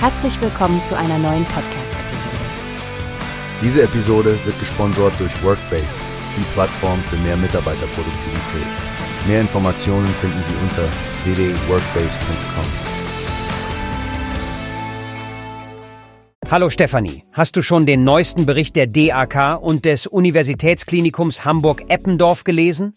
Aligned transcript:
Herzlich 0.00 0.40
willkommen 0.40 0.84
zu 0.84 0.96
einer 0.96 1.18
neuen 1.18 1.44
Podcast-Episode. 1.46 2.36
Diese 3.60 3.82
Episode 3.82 4.38
wird 4.44 4.56
gesponsert 4.60 5.18
durch 5.18 5.42
Workbase, 5.42 5.88
die 6.36 6.44
Plattform 6.52 7.02
für 7.10 7.16
mehr 7.16 7.36
Mitarbeiterproduktivität. 7.36 8.68
Mehr 9.26 9.40
Informationen 9.40 10.06
finden 10.06 10.40
Sie 10.44 10.54
unter 10.62 10.84
www.workbase.com. 11.24 12.64
Hallo 16.48 16.70
Stefanie, 16.70 17.24
hast 17.32 17.56
du 17.56 17.62
schon 17.62 17.84
den 17.84 18.04
neuesten 18.04 18.46
Bericht 18.46 18.76
der 18.76 18.86
DAK 18.86 19.60
und 19.60 19.84
des 19.84 20.06
Universitätsklinikums 20.06 21.44
Hamburg-Eppendorf 21.44 22.44
gelesen? 22.44 22.94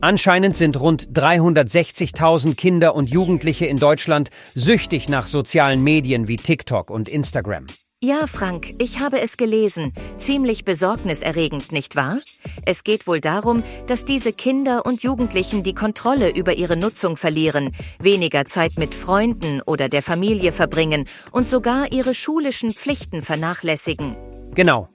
Anscheinend 0.00 0.56
sind 0.56 0.78
rund 0.78 1.08
360.000 1.12 2.54
Kinder 2.54 2.94
und 2.94 3.10
Jugendliche 3.10 3.66
in 3.66 3.78
Deutschland 3.78 4.30
süchtig 4.54 5.08
nach 5.08 5.26
sozialen 5.26 5.82
Medien 5.82 6.28
wie 6.28 6.36
TikTok 6.36 6.90
und 6.90 7.08
Instagram. 7.08 7.66
Ja, 8.02 8.26
Frank, 8.26 8.74
ich 8.78 9.00
habe 9.00 9.18
es 9.22 9.38
gelesen. 9.38 9.94
Ziemlich 10.18 10.66
besorgniserregend, 10.66 11.72
nicht 11.72 11.96
wahr? 11.96 12.18
Es 12.66 12.84
geht 12.84 13.06
wohl 13.06 13.22
darum, 13.22 13.62
dass 13.86 14.04
diese 14.04 14.34
Kinder 14.34 14.84
und 14.84 15.02
Jugendlichen 15.02 15.62
die 15.62 15.72
Kontrolle 15.72 16.28
über 16.28 16.52
ihre 16.52 16.76
Nutzung 16.76 17.16
verlieren, 17.16 17.74
weniger 17.98 18.44
Zeit 18.44 18.76
mit 18.76 18.94
Freunden 18.94 19.62
oder 19.62 19.88
der 19.88 20.02
Familie 20.02 20.52
verbringen 20.52 21.08
und 21.32 21.48
sogar 21.48 21.92
ihre 21.92 22.12
schulischen 22.12 22.74
Pflichten 22.74 23.22
vernachlässigen. 23.22 24.16
Genau. 24.54 24.90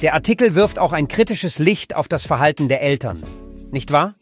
Der 0.00 0.14
Artikel 0.14 0.54
wirft 0.54 0.78
auch 0.78 0.92
ein 0.92 1.08
kritisches 1.08 1.58
Licht 1.58 1.96
auf 1.96 2.06
das 2.06 2.24
Verhalten 2.24 2.68
der 2.68 2.82
Eltern 2.82 3.24
nicht 3.72 3.92
wahr? 3.92 4.14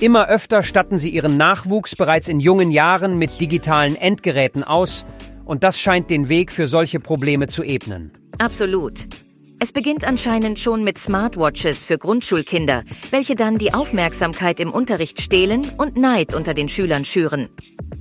Immer 0.00 0.28
öfter 0.28 0.62
statten 0.62 0.98
sie 0.98 1.10
ihren 1.10 1.36
Nachwuchs 1.36 1.96
bereits 1.96 2.28
in 2.28 2.40
jungen 2.40 2.70
Jahren 2.70 3.18
mit 3.18 3.40
digitalen 3.40 3.96
Endgeräten 3.96 4.62
aus, 4.62 5.06
und 5.44 5.62
das 5.62 5.80
scheint 5.80 6.10
den 6.10 6.28
Weg 6.28 6.52
für 6.52 6.66
solche 6.66 7.00
Probleme 7.00 7.46
zu 7.46 7.62
ebnen. 7.62 8.12
Absolut. 8.38 9.06
Es 9.58 9.72
beginnt 9.72 10.04
anscheinend 10.04 10.58
schon 10.58 10.84
mit 10.84 10.98
Smartwatches 10.98 11.86
für 11.86 11.96
Grundschulkinder, 11.96 12.82
welche 13.10 13.36
dann 13.36 13.56
die 13.56 13.72
Aufmerksamkeit 13.72 14.60
im 14.60 14.70
Unterricht 14.70 15.22
stehlen 15.22 15.72
und 15.78 15.96
Neid 15.96 16.34
unter 16.34 16.52
den 16.52 16.68
Schülern 16.68 17.06
schüren. 17.06 17.48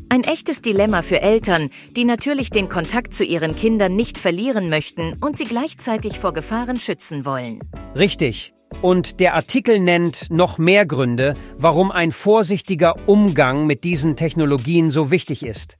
Ein 0.09 0.23
echtes 0.23 0.61
Dilemma 0.61 1.01
für 1.01 1.21
Eltern, 1.21 1.69
die 1.95 2.03
natürlich 2.03 2.49
den 2.49 2.67
Kontakt 2.67 3.13
zu 3.13 3.23
ihren 3.23 3.55
Kindern 3.55 3.95
nicht 3.95 4.17
verlieren 4.17 4.69
möchten 4.69 5.15
und 5.21 5.37
sie 5.37 5.45
gleichzeitig 5.45 6.19
vor 6.19 6.33
Gefahren 6.33 6.79
schützen 6.79 7.25
wollen. 7.25 7.59
Richtig. 7.95 8.54
Und 8.85 9.19
der 9.19 9.33
Artikel 9.33 9.79
nennt 9.79 10.29
noch 10.29 10.59
mehr 10.59 10.85
Gründe, 10.85 11.33
warum 11.57 11.89
ein 11.89 12.11
vorsichtiger 12.11 12.93
Umgang 13.07 13.65
mit 13.65 13.83
diesen 13.83 14.15
Technologien 14.15 14.91
so 14.91 15.09
wichtig 15.09 15.43
ist. 15.43 15.79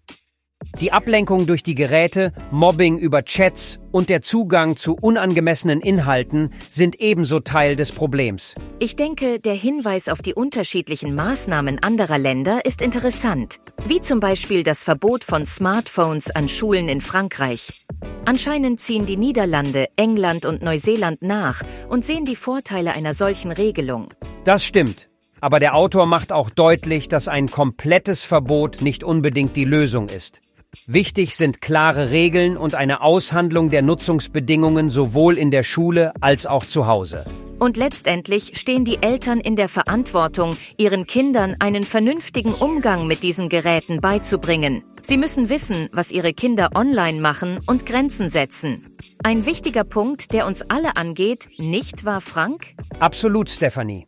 Die 0.82 0.92
Ablenkung 0.92 1.46
durch 1.46 1.62
die 1.62 1.76
Geräte, 1.76 2.34
Mobbing 2.50 2.98
über 2.98 3.24
Chats 3.24 3.80
und 3.92 4.10
der 4.10 4.24
Zugang 4.24 4.76
zu 4.76 4.98
unangemessenen 5.00 5.82
Inhalten 5.82 6.50
sind 6.72 7.00
ebenso 7.00 7.42
Teil 7.42 7.76
des 7.76 7.92
Problems. 7.92 8.56
Ich 8.80 8.96
denke, 8.96 9.40
der 9.40 9.54
Hinweis 9.54 10.10
auf 10.10 10.24
die 10.24 10.34
unterschiedlichen 10.34 11.14
Maßnahmen 11.14 11.84
anderer 11.84 12.18
Länder 12.18 12.66
ist 12.66 12.82
interessant, 12.82 13.58
wie 13.86 14.02
zum 14.02 14.20
Beispiel 14.20 14.64
das 14.64 14.82
Verbot 14.82 15.24
von 15.24 15.46
Smartphones 15.46 16.32
an 16.32 16.50
Schulen 16.50 16.90
in 16.90 17.02
Frankreich. 17.02 17.85
Anscheinend 18.28 18.82
ziehen 18.82 19.06
die 19.06 19.18
Niederlande, 19.18 19.88
England 19.98 20.48
und 20.48 20.64
Neuseeland 20.64 21.22
nach 21.22 21.62
und 21.90 22.04
sehen 22.04 22.26
die 22.26 22.36
Vorteile 22.36 22.94
einer 22.94 23.14
solchen 23.14 23.52
Regelung. 23.52 24.10
Das 24.44 24.66
stimmt. 24.66 25.10
Aber 25.42 25.60
der 25.60 25.76
Autor 25.76 26.08
macht 26.08 26.32
auch 26.32 26.50
deutlich, 26.50 27.08
dass 27.08 27.28
ein 27.28 27.52
komplettes 27.52 28.24
Verbot 28.24 28.82
nicht 28.82 29.04
unbedingt 29.04 29.56
die 29.56 29.66
Lösung 29.66 30.10
ist. 30.10 30.42
Wichtig 30.88 31.36
sind 31.36 31.62
klare 31.62 32.10
Regeln 32.10 32.58
und 32.58 32.74
eine 32.74 33.02
Aushandlung 33.02 33.70
der 33.70 33.84
Nutzungsbedingungen 33.84 34.90
sowohl 34.90 35.38
in 35.38 35.52
der 35.52 35.64
Schule 35.64 36.12
als 36.20 36.48
auch 36.48 36.66
zu 36.66 36.88
Hause. 36.88 37.26
Und 37.58 37.78
letztendlich 37.78 38.52
stehen 38.60 38.84
die 38.84 39.02
Eltern 39.02 39.40
in 39.40 39.56
der 39.56 39.70
Verantwortung, 39.70 40.58
ihren 40.78 41.08
Kindern 41.08 41.56
einen 41.60 41.84
vernünftigen 41.84 42.54
Umgang 42.54 43.08
mit 43.08 43.24
diesen 43.24 43.48
Geräten 43.48 44.02
beizubringen. 44.02 44.84
Sie 45.02 45.18
müssen 45.18 45.50
wissen, 45.50 45.88
was 45.94 46.12
ihre 46.12 46.34
Kinder 46.34 46.70
online 46.76 47.22
machen 47.22 47.60
und 47.66 47.86
Grenzen 47.86 48.30
setzen. 48.30 48.98
Ein 49.24 49.46
wichtiger 49.46 49.84
Punkt, 49.84 50.34
der 50.34 50.48
uns 50.48 50.64
alle 50.70 50.98
angeht, 50.98 51.48
nicht 51.58 52.04
wahr, 52.04 52.22
Frank? 52.22 52.74
Absolut, 53.00 53.50
Stephanie. 53.50 54.08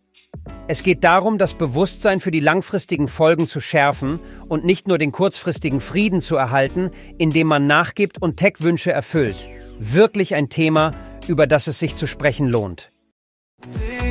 Es 0.67 0.83
geht 0.83 1.03
darum, 1.03 1.37
das 1.37 1.53
Bewusstsein 1.53 2.19
für 2.19 2.31
die 2.31 2.41
langfristigen 2.41 3.07
Folgen 3.07 3.47
zu 3.47 3.61
schärfen 3.61 4.19
und 4.49 4.65
nicht 4.65 4.87
nur 4.87 4.97
den 4.97 5.13
kurzfristigen 5.13 5.79
Frieden 5.79 6.19
zu 6.19 6.35
erhalten, 6.35 6.91
indem 7.17 7.47
man 7.47 7.67
nachgibt 7.67 8.21
und 8.21 8.37
Tech-Wünsche 8.37 8.91
erfüllt. 8.91 9.47
Wirklich 9.79 10.35
ein 10.35 10.49
Thema, 10.49 10.93
über 11.27 11.47
das 11.47 11.67
es 11.67 11.79
sich 11.79 11.95
zu 11.95 12.07
sprechen 12.07 12.47
lohnt. 12.47 12.91